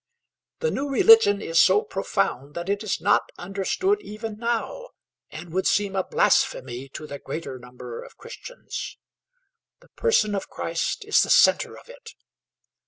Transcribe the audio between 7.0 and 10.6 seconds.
the greater number of Christians. The person of